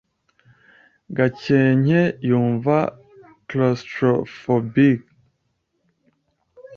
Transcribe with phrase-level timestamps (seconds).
[1.15, 2.77] Gakenke yumva
[3.47, 5.01] claustrophobic.